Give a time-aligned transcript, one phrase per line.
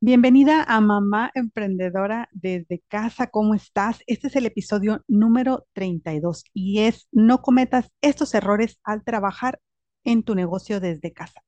[0.00, 3.26] Bienvenida a Mamá Emprendedora desde casa.
[3.26, 3.98] ¿Cómo estás?
[4.06, 9.60] Este es el episodio número 32 y es no cometas estos errores al trabajar
[10.04, 11.42] en tu negocio desde casa.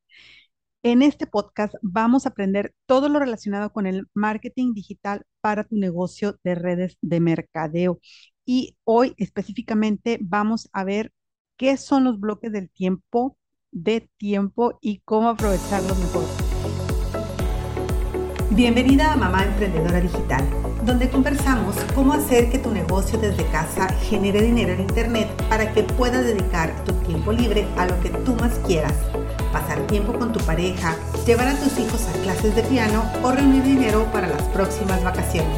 [0.83, 5.76] En este podcast vamos a aprender todo lo relacionado con el marketing digital para tu
[5.76, 8.01] negocio de redes de mercadeo.
[8.44, 11.12] Y hoy específicamente vamos a ver
[11.56, 13.38] qué son los bloques del tiempo,
[13.71, 16.49] de tiempo y cómo aprovecharlos mejor.
[18.52, 20.45] Bienvenida a Mamá Emprendedora Digital,
[20.84, 25.84] donde conversamos cómo hacer que tu negocio desde casa genere dinero en Internet para que
[25.84, 28.92] puedas dedicar tu tiempo libre a lo que tú más quieras.
[29.52, 33.62] Pasar tiempo con tu pareja, llevar a tus hijos a clases de piano o reunir
[33.62, 35.56] dinero para las próximas vacaciones.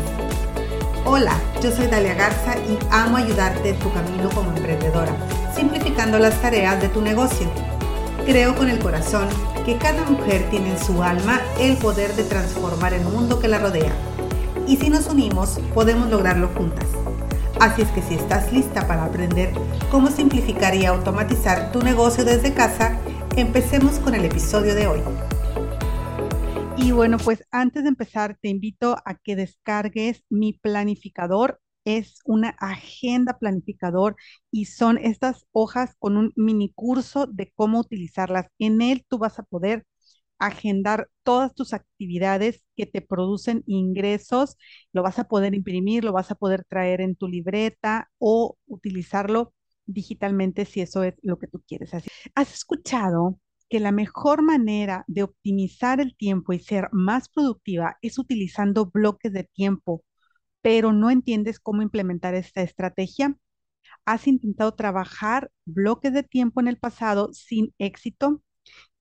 [1.07, 5.17] Hola, yo soy Dalia Garza y amo ayudarte en tu camino como emprendedora,
[5.57, 7.49] simplificando las tareas de tu negocio.
[8.27, 9.29] Creo con el corazón
[9.65, 13.59] que cada mujer tiene en su alma el poder de transformar el mundo que la
[13.59, 13.93] rodea.
[14.67, 16.87] Y si nos unimos, podemos lograrlo juntas.
[17.61, 19.53] Así es que si estás lista para aprender
[19.91, 22.99] cómo simplificar y automatizar tu negocio desde casa,
[23.37, 25.01] empecemos con el episodio de hoy.
[26.77, 32.51] Y bueno, pues antes de empezar, te invito a que descargues mi planificador es una
[32.61, 34.17] agenda planificador
[34.51, 38.47] y son estas hojas con un mini curso de cómo utilizarlas.
[38.59, 39.85] En él tú vas a poder
[40.39, 44.57] agendar todas tus actividades que te producen ingresos,
[44.93, 49.55] lo vas a poder imprimir, lo vas a poder traer en tu libreta o utilizarlo
[49.87, 51.95] digitalmente si eso es lo que tú quieres.
[51.95, 57.97] Así, ¿Has escuchado que la mejor manera de optimizar el tiempo y ser más productiva
[58.03, 60.05] es utilizando bloques de tiempo
[60.63, 63.37] pero no entiendes cómo implementar esta estrategia.
[64.07, 68.43] ¿Has intentado trabajar bloques de tiempo en el pasado sin éxito?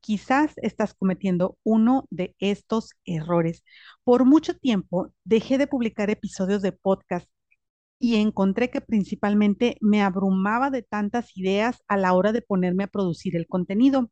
[0.01, 3.63] Quizás estás cometiendo uno de estos errores.
[4.03, 7.29] Por mucho tiempo dejé de publicar episodios de podcast
[7.99, 12.87] y encontré que principalmente me abrumaba de tantas ideas a la hora de ponerme a
[12.87, 14.11] producir el contenido.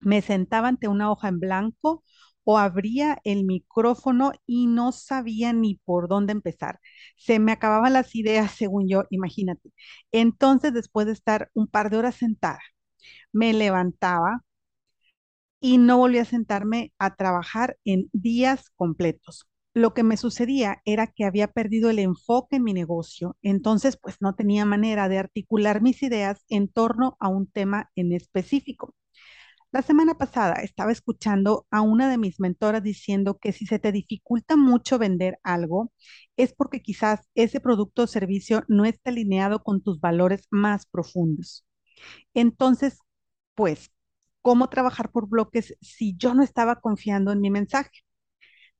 [0.00, 2.04] Me sentaba ante una hoja en blanco
[2.44, 6.80] o abría el micrófono y no sabía ni por dónde empezar.
[7.16, 9.72] Se me acababan las ideas, según yo, imagínate.
[10.12, 12.60] Entonces, después de estar un par de horas sentada,
[13.32, 14.44] me levantaba
[15.60, 19.48] y no volví a sentarme a trabajar en días completos.
[19.74, 24.16] Lo que me sucedía era que había perdido el enfoque en mi negocio, entonces pues
[24.20, 28.94] no tenía manera de articular mis ideas en torno a un tema en específico.
[29.74, 33.90] La semana pasada estaba escuchando a una de mis mentoras diciendo que si se te
[33.90, 35.90] dificulta mucho vender algo,
[36.36, 41.66] es porque quizás ese producto o servicio no está alineado con tus valores más profundos.
[42.34, 43.00] Entonces,
[43.56, 43.90] pues,
[44.42, 48.04] ¿cómo trabajar por bloques si yo no estaba confiando en mi mensaje?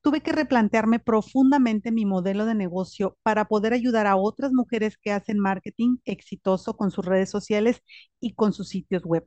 [0.03, 5.13] Tuve que replantearme profundamente mi modelo de negocio para poder ayudar a otras mujeres que
[5.13, 7.83] hacen marketing exitoso con sus redes sociales
[8.21, 9.25] y con sus sitios web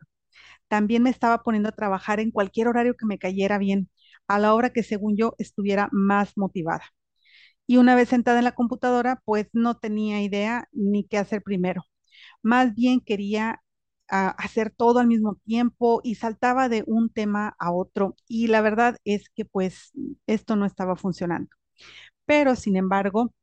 [0.68, 3.90] también me estaba poniendo a trabajar en cualquier horario que me cayera bien,
[4.28, 6.84] a la hora que según yo estuviera más motivada.
[7.68, 11.84] Y una vez sentada en la computadora, pues no tenía idea ni qué hacer primero.
[12.44, 13.62] Más bien quería
[14.10, 18.16] ah, hacer todo al mismo tiempo y saltaba de un tema a otro.
[18.28, 19.92] Y la verdad es que pues
[20.28, 21.50] esto no estaba funcionando.
[22.26, 23.34] Pero sin embargo,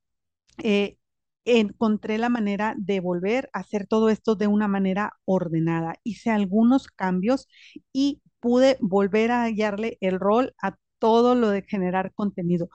[0.62, 0.99] eh,
[1.44, 5.94] encontré la manera de volver a hacer todo esto de una manera ordenada.
[6.05, 7.49] Hice algunos cambios
[7.93, 12.69] y pude volver a hallarle el rol a todo lo de generar contenido.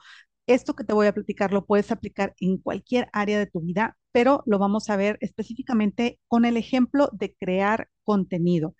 [0.46, 3.96] Esto que te voy a platicar lo puedes aplicar en cualquier área de tu vida,
[4.12, 8.74] pero lo vamos a ver específicamente con el ejemplo de crear contenido.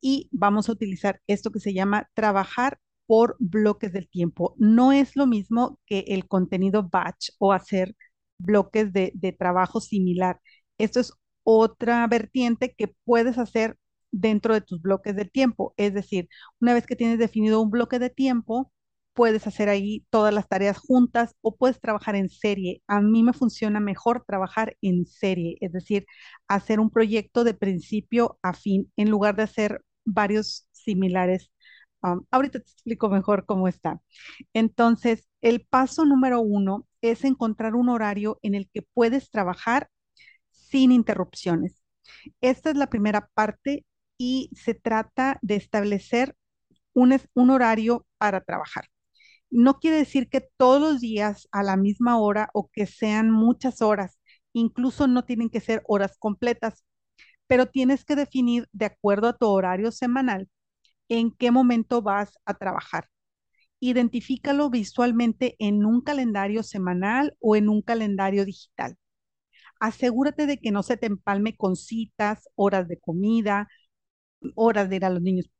[0.00, 4.54] Y vamos a utilizar esto que se llama trabajar por bloques del tiempo.
[4.58, 7.96] No es lo mismo que el contenido batch o hacer
[8.38, 10.40] bloques de, trabajo similar.
[10.78, 11.12] Esto es
[11.44, 13.76] otra vertiente que puedes hacer
[14.10, 15.74] dentro de tus bloques de tiempo.
[15.76, 16.28] Es decir,
[16.60, 18.72] una vez que tienes definido un bloque de tiempo,
[19.14, 22.82] puedes hacer ahí todas las tareas juntas o puedes trabajar en serie.
[22.86, 26.06] A mí me funciona mejor trabajar en serie, es decir,
[26.48, 31.50] hacer un proyecto de principio a fin en lugar de hacer varios similares.
[32.02, 34.00] Um, ahorita te explico mejor cómo está.
[34.52, 39.88] Entonces, el paso número uno es encontrar un horario en el que puedes trabajar
[40.50, 41.82] sin interrupciones.
[42.40, 43.86] Esta es la primera parte
[44.18, 46.36] y se trata de establecer
[46.94, 48.86] un, un horario para trabajar.
[49.50, 53.82] No quiere decir que todos los días a la misma hora o que sean muchas
[53.82, 54.18] horas,
[54.52, 56.84] incluso no tienen que ser horas completas,
[57.46, 60.48] pero tienes que definir de acuerdo a tu horario semanal
[61.08, 63.08] en qué momento vas a trabajar
[63.80, 68.96] Identifícalo visualmente en un calendario semanal o en un calendario digital.
[69.80, 73.68] Asegúrate de que no se te empalme con citas, horas de comida,
[74.54, 75.50] horas de ir a los niños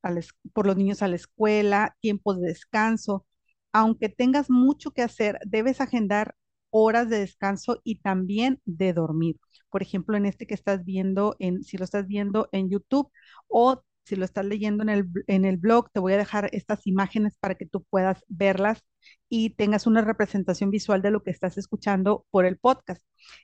[0.53, 3.27] por los niños a la escuela, tiempos de descanso.
[3.73, 6.35] Aunque tengas mucho que hacer, debes agendar
[6.71, 9.37] horas de descanso y también de dormir.
[9.71, 13.11] Por ejemplo, en este que estás viendo, en, si lo estás viendo en YouTube
[13.49, 16.87] o si lo estás leyendo en el, en el blog, te voy a dejar estas
[16.87, 18.83] imágenes para que tú puedas verlas
[19.29, 23.03] y tengas una representación visual de lo que estás escuchando por el podcast.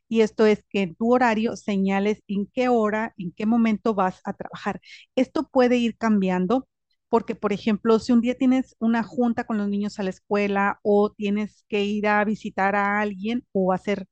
[0.09, 4.21] Y esto es que en tu horario señales en qué hora, en qué momento vas
[4.25, 4.81] a trabajar.
[5.17, 6.69] Esto puede ir cambiando
[7.09, 10.79] porque, por ejemplo, si un día tienes una junta con los niños a la escuela
[10.83, 14.07] o tienes que ir a visitar a alguien o hacer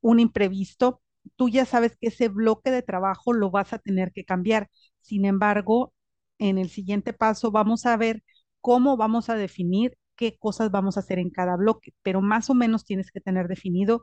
[0.00, 1.02] un imprevisto,
[1.36, 4.68] tú ya sabes que ese bloque de trabajo lo vas a tener que cambiar.
[5.00, 5.92] Sin embargo,
[6.38, 8.22] en el siguiente paso vamos a ver
[8.60, 12.54] cómo vamos a definir qué cosas vamos a hacer en cada bloque, pero más o
[12.54, 14.02] menos tienes que tener definido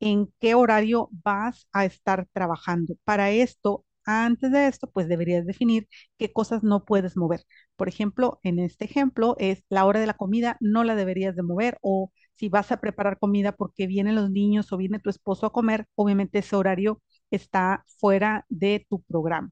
[0.00, 2.96] en qué horario vas a estar trabajando.
[3.04, 5.88] Para esto, antes de esto, pues deberías definir
[6.18, 7.44] qué cosas no puedes mover.
[7.76, 11.42] Por ejemplo, en este ejemplo es la hora de la comida, no la deberías de
[11.42, 15.46] mover o si vas a preparar comida porque vienen los niños o viene tu esposo
[15.46, 17.00] a comer, obviamente ese horario
[17.30, 19.50] está fuera de tu programa.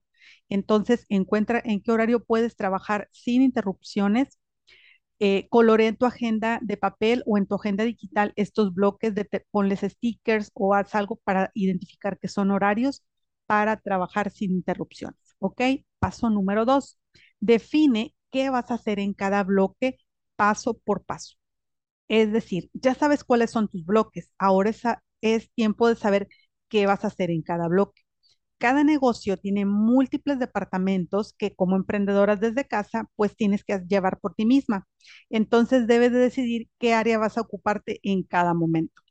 [0.51, 4.39] Entonces, encuentra en qué horario puedes trabajar sin interrupciones.
[5.23, 9.13] Eh, colore en tu agenda de papel o en tu agenda digital estos bloques,
[9.51, 13.03] ponles stickers o haz algo para identificar que son horarios
[13.47, 15.19] para trabajar sin interrupciones.
[15.39, 15.61] ¿Ok?
[15.99, 16.99] Paso número dos.
[17.41, 19.99] Define qué vas a hacer en cada bloque
[20.37, 21.37] paso por paso.
[22.09, 24.31] Es decir, ya sabes cuáles son tus bloques.
[24.39, 24.71] Ahora
[25.23, 26.29] es tiempo de saber
[26.69, 28.03] qué vas a hacer en cada bloque.
[28.61, 34.35] Cada negocio tiene múltiples departamentos que como emprendedoras desde casa, pues tienes que llevar por
[34.37, 34.87] ti misma.
[35.31, 39.03] Entonces debes de decidir qué área vas a ocuparte en cada momento.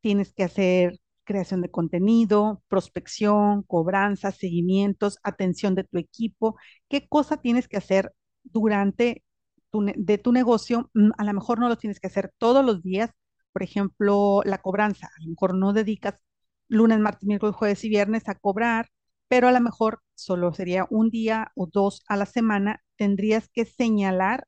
[0.00, 6.56] Tienes que hacer creación de contenido, prospección, cobranza, seguimientos, atención de tu equipo,
[6.88, 8.12] qué cosa tienes que hacer
[8.44, 9.24] durante
[9.70, 10.90] tu, de tu negocio.
[10.94, 13.10] Mm, a lo mejor no lo tienes que hacer todos los días.
[13.52, 15.06] Por ejemplo, la cobranza.
[15.08, 16.22] A lo mejor no dedicas
[16.68, 18.88] lunes, martes, miércoles, jueves y viernes a cobrar,
[19.28, 23.64] pero a lo mejor solo sería un día o dos a la semana, tendrías que
[23.64, 24.46] señalar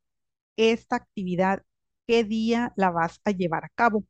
[0.56, 1.62] esta actividad,
[2.06, 4.04] qué día la vas a llevar a cabo.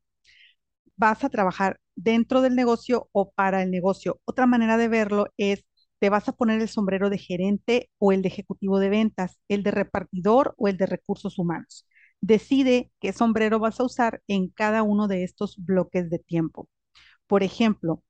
[0.97, 4.19] Vas a trabajar dentro del negocio o para el negocio.
[4.25, 5.65] Otra manera de verlo es,
[5.99, 9.63] te vas a poner el sombrero de gerente o el de ejecutivo de ventas, el
[9.63, 11.85] de repartidor o el de recursos humanos.
[12.21, 16.67] Decide qué sombrero vas a usar en cada uno de estos bloques de tiempo.
[17.29, 18.03] Por ejemplo,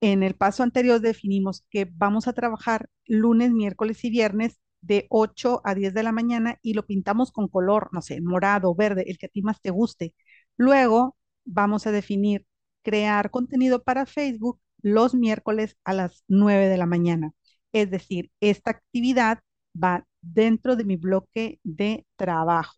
[0.00, 5.60] en el paso anterior definimos que vamos a trabajar lunes, miércoles y viernes de 8
[5.64, 9.18] a 10 de la mañana y lo pintamos con color, no sé, morado, verde, el
[9.18, 10.14] que a ti más te guste.
[10.56, 12.46] Luego vamos a definir
[12.82, 17.32] crear contenido para Facebook los miércoles a las 9 de la mañana.
[17.72, 19.40] Es decir, esta actividad
[19.74, 22.74] va dentro de mi bloque de trabajo.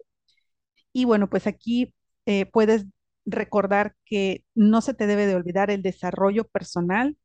[0.92, 1.94] Y bueno, pues aquí
[2.26, 2.86] eh, puedes
[3.28, 7.16] recordar que no se te debe de olvidar el desarrollo personal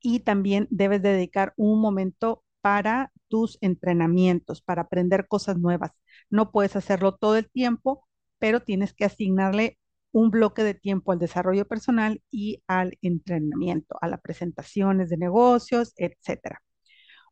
[0.00, 5.92] y también debes dedicar un momento para tus entrenamientos, para aprender cosas nuevas.
[6.30, 8.06] No puedes hacerlo todo el tiempo,
[8.38, 9.78] pero tienes que asignarle
[10.12, 15.92] un bloque de tiempo al desarrollo personal y al entrenamiento, a las presentaciones de negocios,
[15.96, 16.62] etcétera.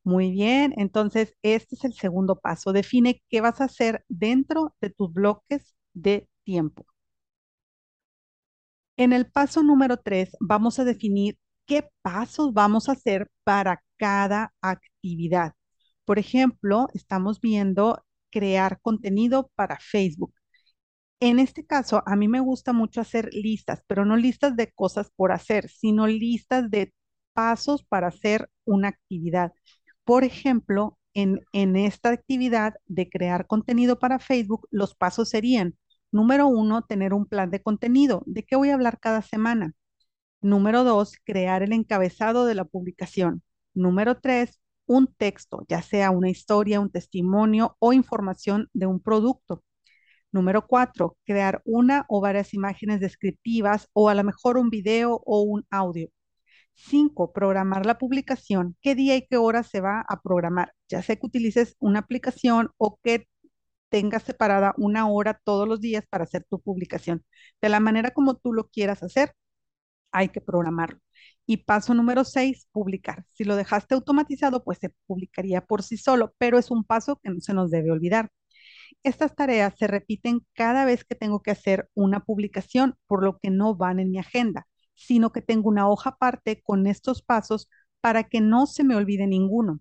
[0.05, 2.73] Muy bien, entonces este es el segundo paso.
[2.73, 6.87] Define qué vas a hacer dentro de tus bloques de tiempo.
[8.97, 14.55] En el paso número tres, vamos a definir qué pasos vamos a hacer para cada
[14.61, 15.55] actividad.
[16.05, 20.35] Por ejemplo, estamos viendo crear contenido para Facebook.
[21.21, 25.11] En este caso, a mí me gusta mucho hacer listas, pero no listas de cosas
[25.17, 26.93] por hacer, sino listas de
[27.35, 29.53] pasos para hacer una actividad.
[30.05, 35.77] Por ejemplo, en, en esta actividad de crear contenido para Facebook, los pasos serían
[36.15, 38.23] Número uno, tener un plan de contenido.
[38.27, 39.73] ¿De qué voy a hablar cada semana?
[40.41, 43.43] Número dos, crear el encabezado de la publicación.
[43.75, 49.65] Número tres, un texto, ya sea una historia, un testimonio o información de un producto.
[50.31, 55.43] Número cuatro, crear una o varias imágenes descriptivas o a lo mejor un video o
[55.43, 56.11] un audio.
[56.75, 58.77] Cinco, programar la publicación.
[58.81, 60.75] ¿Qué día y qué hora se va a programar?
[60.89, 63.27] Ya sea que utilices una aplicación o que
[63.95, 67.25] tengas separada una hora todos los días para hacer tu publicación.
[67.63, 69.35] De la manera como tú lo quieras hacer,
[70.13, 71.01] hay que programarlo.
[71.47, 73.25] Y paso número seis, publicar.
[73.31, 77.31] Si lo dejaste automatizado, pues se publicaría por sí solo, pero es un paso que
[77.31, 78.31] no se nos debe olvidar.
[79.05, 83.51] estas tareas se repiten cada vez que tengo que hacer una publicación, por lo que
[83.51, 87.69] no van en mi agenda, sino que tengo una hoja aparte con estos pasos
[88.01, 89.81] para que no se me olvide ninguno.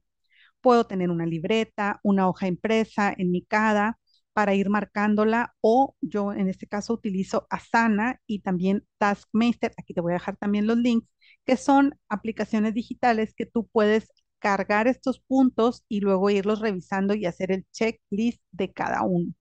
[0.62, 4.00] Puedo tener una libreta, una hoja impresa en mi cada
[4.34, 9.74] para ir marcándola o yo en este caso utilizo Asana y también Taskmaster.
[9.78, 11.08] Aquí te voy a dejar también los links,
[11.46, 17.26] que son aplicaciones digitales que tú puedes cargar estos puntos y luego irlos revisando y
[17.26, 19.34] hacer el checklist de cada uno.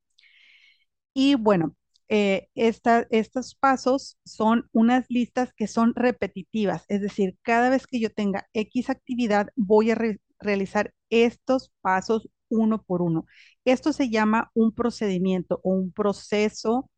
[1.14, 1.76] Y bueno,
[2.08, 8.10] eh, estos pasos son unas listas que son repetitivas, es decir, cada vez que yo
[8.12, 9.98] tenga X actividad, voy a
[10.38, 13.26] realizar estos pasos uno por uno.
[13.64, 16.90] Esto se llama un procedimiento o un proceso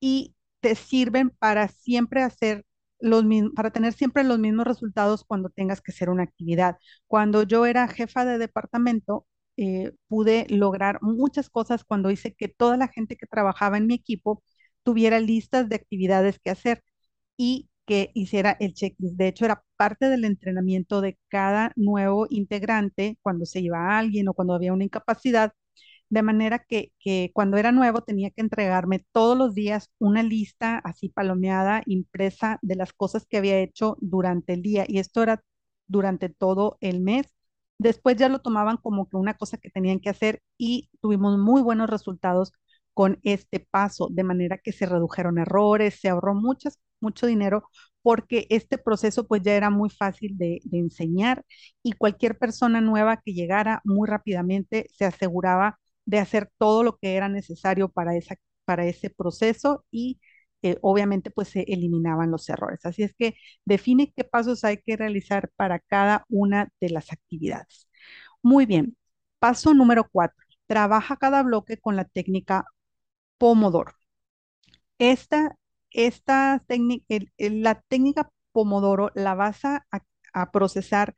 [0.00, 2.64] y te sirven para siempre hacer
[3.00, 3.24] los
[3.54, 6.78] para tener siempre los mismos resultados cuando tengas que hacer una actividad.
[7.06, 9.26] Cuando yo era jefa de departamento,
[9.56, 13.94] eh, pude lograr muchas cosas cuando hice que toda la gente que trabajaba en mi
[13.94, 14.42] equipo
[14.82, 16.82] tuviera listas de actividades que hacer
[17.36, 19.16] y que hiciera el checklist.
[19.16, 24.28] De hecho, era parte del entrenamiento de cada nuevo integrante cuando se iba a alguien
[24.28, 25.54] o cuando había una incapacidad,
[26.10, 30.78] de manera que, que, cuando era nuevo tenía que entregarme todos los días una lista
[30.78, 34.84] así palomeada, impresa de las cosas que había hecho durante el día.
[34.88, 35.42] Y esto era
[35.86, 37.26] durante todo el mes.
[37.78, 41.62] Después ya lo tomaban como que una cosa que tenían que hacer y tuvimos muy
[41.62, 42.52] buenos resultados
[42.94, 47.68] con este paso, de manera que se redujeron errores, se ahorró muchas, mucho dinero
[48.02, 51.44] porque este proceso pues ya era muy fácil de, enseñar
[51.82, 57.16] y cualquier persona nueva que llegara muy rápidamente se aseguraba de hacer todo lo que
[57.16, 60.20] era necesario para, esa, para ese proceso y
[60.62, 62.84] eh, obviamente pues se eliminaban los errores.
[62.84, 67.88] Así es que define qué pasos hay que realizar para cada una de las actividades.
[68.42, 68.96] Muy bien.
[69.38, 70.44] Paso número cuatro.
[70.66, 72.64] Trabaja cada bloque con la técnica
[73.38, 73.92] Pomodoro.
[74.98, 75.56] Esta,
[76.06, 77.06] esta técnica,
[77.38, 79.86] la técnica Pomodoro la vas a,
[80.32, 81.14] a procesar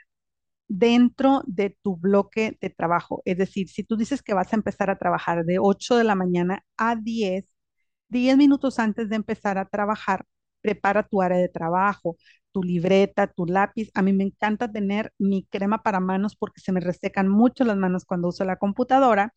[0.69, 3.23] dentro de tu bloque de trabajo.
[3.25, 6.15] Es decir, si tú dices que vas a empezar a trabajar de 8 de la
[6.15, 7.55] mañana a 10,
[8.09, 10.27] 10 minutos antes de empezar a trabajar,
[10.63, 12.17] prepara tu área de trabajo,
[12.53, 13.91] tu libreta, tu lápiz.
[13.95, 17.77] A mí me encanta tener mi crema para manos porque se me resecan mucho las
[17.77, 19.33] manos cuando uso la computadora.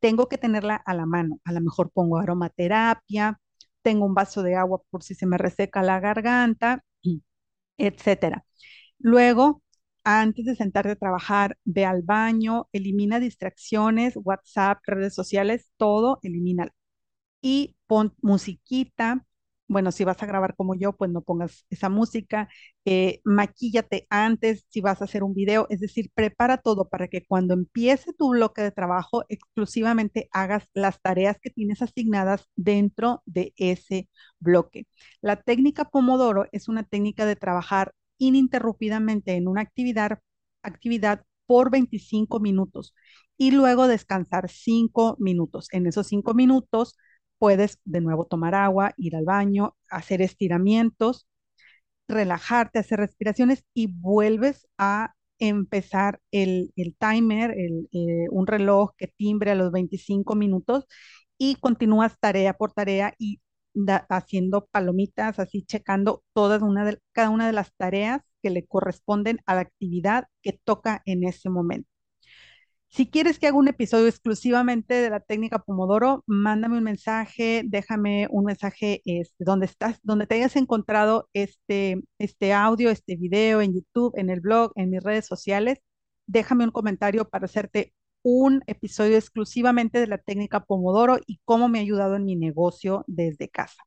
[0.00, 1.40] Tengo que tenerla a la mano.
[1.44, 3.40] A lo mejor pongo aromaterapia,
[3.82, 6.84] tengo un vaso de agua por si se me reseca la garganta,
[7.78, 8.44] etcétera.
[8.98, 9.62] Luego,
[10.04, 16.68] antes de sentarte a trabajar, ve al baño, elimina distracciones, WhatsApp, redes sociales, todo, elimina
[17.42, 19.26] y pon musiquita.
[19.68, 22.48] Bueno, si vas a grabar como yo, pues no pongas esa música.
[22.86, 25.66] Eh, maquíllate antes si vas a hacer un video.
[25.68, 31.00] Es decir, prepara todo para que cuando empiece tu bloque de trabajo, exclusivamente hagas las
[31.02, 34.08] tareas que tienes asignadas dentro de ese
[34.40, 34.86] bloque.
[35.20, 40.18] La técnica Pomodoro es una técnica de trabajar ininterrumpidamente en una actividad,
[40.62, 42.94] actividad por 25 minutos
[43.36, 45.68] y luego descansar 5 minutos.
[45.72, 46.96] En esos 5 minutos
[47.38, 51.28] puedes de nuevo tomar agua, ir al baño, hacer estiramientos,
[52.08, 59.54] relajarte, hacer respiraciones y vuelves a empezar el, timer, eh, un reloj que timbre a
[59.54, 60.86] los 25 minutos
[61.38, 63.40] y continúas tarea por tarea y
[64.08, 69.40] haciendo palomitas, así checando todas una de, cada una de las tareas que le corresponden
[69.46, 71.88] a la actividad que toca en ese momento.
[72.90, 78.26] Si quieres que haga un episodio exclusivamente de la técnica Pomodoro, mándame un mensaje, déjame
[78.30, 83.74] un mensaje este, donde estás, donde te hayas encontrado este, este audio, este video en
[83.74, 85.78] YouTube, en el blog, en mis redes sociales.
[86.26, 91.78] Déjame un comentario para hacerte un episodio exclusivamente de la técnica Pomodoro y cómo me
[91.78, 93.82] ha ayudado en mi negocio desde casa.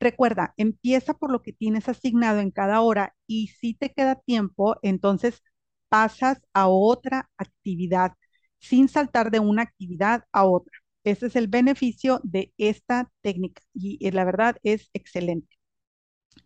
[0.00, 4.76] Recuerda, empieza por lo que tienes asignado en cada hora y si te queda tiempo,
[4.82, 5.42] entonces
[5.88, 8.12] pasas a otra actividad
[8.60, 10.72] sin saltar de una actividad a otra.
[11.04, 15.56] Ese es el beneficio de esta técnica y, la verdad es excelente.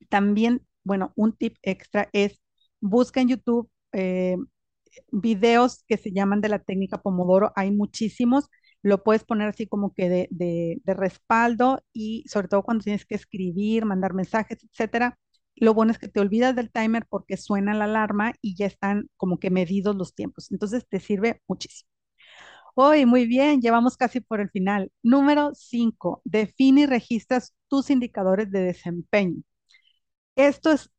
[0.09, 2.41] También, bueno, un tip extra es
[2.81, 4.37] busca en YouTube eh,
[5.13, 8.49] videos que se llaman de la técnica Pomodoro, hay muchísimos,
[8.83, 13.85] lo puedes poner así como que de, respaldo y sobre todo cuando tienes que escribir,
[13.87, 15.19] mandar mensajes, etcétera.
[15.57, 19.09] Lo bueno es que te olvidas del timer porque suena la alarma y ya están
[19.17, 20.51] como que medidos los tiempos.
[20.53, 21.94] Entonces te sirve muchísimo.
[22.75, 24.91] Hoy, muy bien, llevamos casi por el final.
[25.03, 29.43] Número 5, define y registras tus indicadores de desempeño.
[30.37, 30.91] Esto es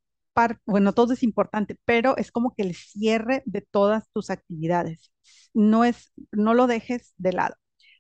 [0.66, 5.12] bueno, todo es importante, pero es como que el cierre de todas tus actividades.
[5.54, 7.56] No es, no lo dejes de lado.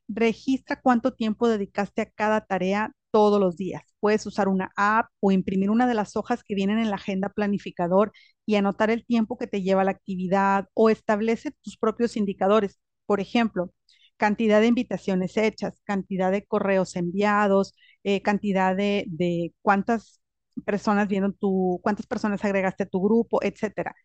[0.08, 3.84] Registra cuánto tiempo dedicaste a cada tarea todos los días.
[4.02, 7.30] Puedes usar una app o imprimir una de las hojas que vienen en la agenda
[7.30, 8.12] planificador
[8.46, 12.80] y anotar el tiempo que te lleva la actividad o establece tus propios indicadores.
[13.06, 13.72] Por ejemplo,
[14.18, 20.22] cantidad de invitaciones hechas, cantidad de correos enviados, eh, cantidad de, cuántas
[20.66, 23.96] personas vieron tu, cuántas personas agregaste a tu grupo, etcétera.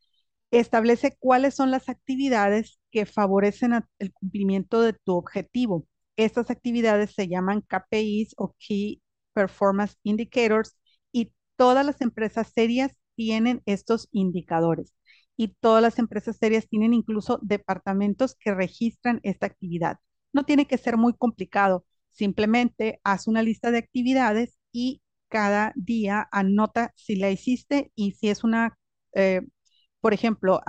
[0.51, 5.87] Establece cuáles son las actividades que favorecen el cumplimiento de tu objetivo.
[6.17, 9.03] Estas actividades se llaman KPIs o Key
[9.33, 10.77] Performance Indicators
[11.13, 14.95] y todas las empresas serias tienen estos indicadores
[15.37, 19.99] y todas las empresas serias tienen incluso departamentos que registran esta actividad.
[20.33, 26.29] No tiene que ser muy complicado, simplemente haz una lista de actividades y cada día
[26.33, 28.77] anota si la hiciste y si es una,
[29.15, 29.43] eh,
[30.01, 30.61] por ejemplo,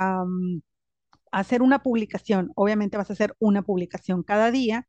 [1.32, 2.52] hacer una publicación.
[2.56, 4.88] Obviamente vas a hacer una publicación cada día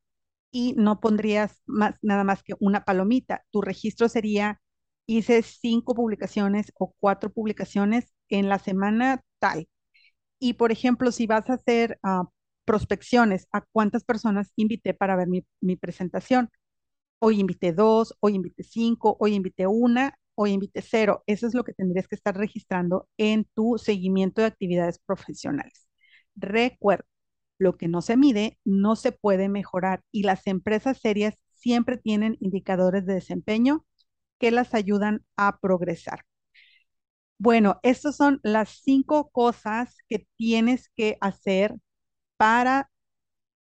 [0.53, 3.45] y no pondrías más, nada más que una palomita.
[3.51, 4.61] Tu registro sería,
[5.07, 9.23] hice cinco publicaciones o cuatro publicaciones en la semana
[10.39, 12.25] Y por ejemplo, si vas a hacer ah,
[12.65, 16.51] prospecciones, ¿a cuántas personas invité para ver mi, mi presentación?
[17.21, 21.23] Hoy invité dos, hoy invité cinco, hoy invité una, hoy invité cero.
[21.27, 25.89] Eso es lo que tendrías que estar registrando en tu seguimiento de actividades profesionales.
[26.37, 27.07] Recuerda,
[27.59, 32.37] lo que no se mide no se puede mejorar y las empresas serias siempre tienen
[32.41, 33.87] indicadores de desempeño
[34.39, 36.25] que las ayudan a progresar.
[37.39, 41.75] Bueno, estas son las cinco cosas que tienes que hacer
[42.37, 42.91] para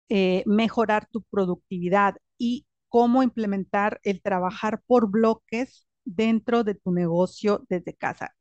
[0.10, 7.66] eh, mejorar tu productividad y cómo implementar el trabajar por bloques dentro de tu negocio
[7.70, 8.36] desde casa.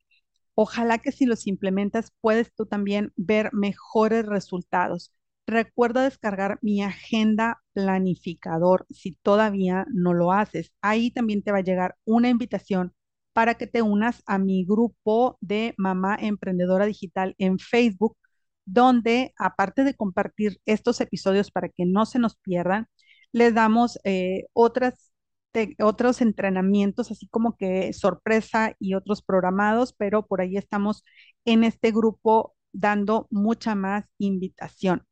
[0.55, 5.13] Ojalá que si los implementas puedes tú también ver mejores resultados.
[5.47, 10.73] Recuerda descargar mi agenda planificador si todavía no lo haces.
[10.83, 12.95] Ahí también te va a llegar una invitación
[13.37, 18.17] para que te unas a mi grupo de Mamá Emprendedora Digital en Facebook,
[18.65, 22.87] donde aparte de compartir estos episodios para que no se nos pierdan,
[23.33, 30.57] les damos eh, otros entrenamientos, así como que sorpresa y otros programados, pero por ahí
[30.57, 31.05] estamos
[31.45, 35.05] en este grupo dando mucha más invitación.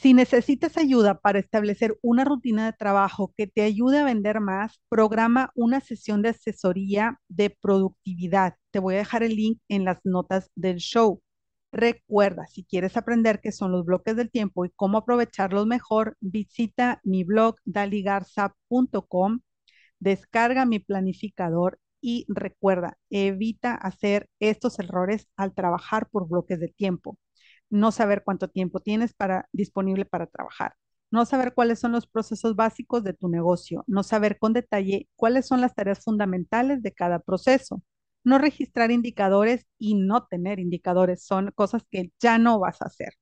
[0.00, 4.80] Si necesitas ayuda para establecer una rutina de trabajo que te ayude a vender más,
[4.88, 8.54] programa una sesión de asesoría de productividad.
[8.70, 11.20] Te voy a dejar el link en las notas del show.
[11.72, 17.00] Recuerda, si quieres aprender qué son los bloques del tiempo y cómo aprovecharlos mejor, visita
[17.02, 19.40] mi blog daligarza.com,
[20.00, 27.18] descarga mi planificador y recuerda, evita hacer estos errores al trabajar por bloques de tiempo.
[27.70, 30.74] No saber cuánto tiempo tienes para, disponible para trabajar.
[31.10, 33.84] No saber cuáles son los procesos básicos de tu negocio.
[33.86, 37.82] No saber con detalle cuáles son las tareas fundamentales de cada proceso
[38.24, 43.14] no registrar indicadores y no tener indicadores son cosas que ya no vas a hacer.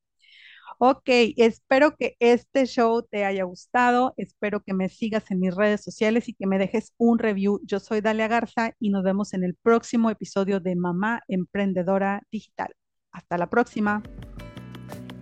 [0.79, 1.05] Ok,
[1.37, 6.29] espero que este show te haya gustado, espero que me sigas en mis redes sociales
[6.29, 7.61] y que me dejes un review.
[7.65, 12.75] Yo soy Dalia Garza y nos vemos en el próximo episodio de Mamá Emprendedora Digital.
[13.17, 14.03] Hasta la próxima.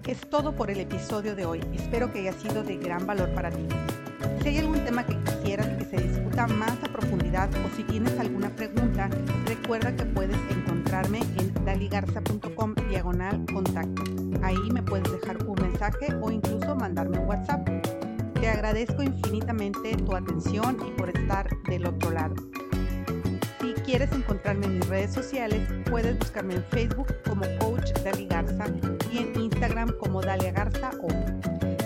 [0.05, 1.61] Es todo por el episodio de hoy.
[1.73, 3.69] Espero que haya sido de gran valor para ti.
[4.43, 8.19] Si hay algún tema que quisieras que se discuta más a profundidad o si tienes
[8.19, 9.09] alguna pregunta,
[9.47, 14.03] recuerda que puedes encontrarme en daligarza.com diagonal contacto.
[14.43, 17.65] Ahí me puedes dejar un mensaje o incluso mandarme un WhatsApp.
[18.41, 22.35] Te agradezco infinitamente tu atención y por estar del otro lado.
[23.85, 28.67] Quieres encontrarme en mis redes sociales, puedes buscarme en Facebook como Coach Dali Garza
[29.13, 30.91] y en Instagram como Dalia Garza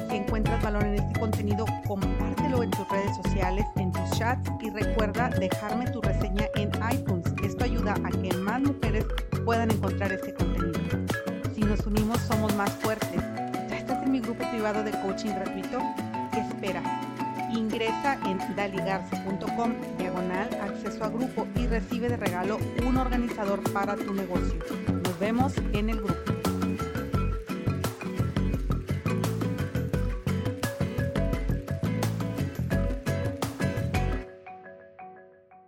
[0.08, 4.70] si encuentras valor en este contenido, compártelo en tus redes sociales, en tus chats y
[4.70, 7.26] recuerda dejarme tu reseña en iTunes.
[7.42, 9.04] Esto ayuda a que más mujeres
[9.44, 10.80] puedan encontrar este contenido.
[11.54, 13.20] Si nos unimos, somos más fuertes.
[13.68, 15.78] ¿Ya estás en mi grupo privado de coaching gratuito?
[16.32, 17.08] ¿Qué esperas?
[17.50, 24.12] Ingresa en daligarza.com diagonal acceso a grupo y recibe de regalo un organizador para tu
[24.14, 24.58] negocio.
[25.02, 26.38] Nos vemos en el grupo.